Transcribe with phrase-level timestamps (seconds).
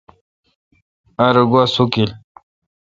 [1.25, 2.11] ار گوا سوکیل۔